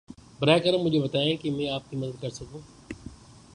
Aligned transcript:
براہ 0.39 0.57
کرم 0.57 0.81
مجھے 0.81 0.99
بتائیں 0.99 1.35
تاکہ 1.35 1.51
میں 1.51 1.69
آپ 1.69 1.89
کی 1.89 1.97
مدد 1.97 2.21
کر 2.21 2.29
سکوں۔ 2.29 2.59